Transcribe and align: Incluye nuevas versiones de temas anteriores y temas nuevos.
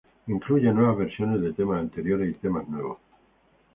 Incluye 0.25 0.73
nuevas 0.73 0.97
versiones 0.97 1.41
de 1.43 1.53
temas 1.53 1.79
anteriores 1.79 2.31
y 2.35 2.39
temas 2.39 2.67
nuevos. 2.67 2.97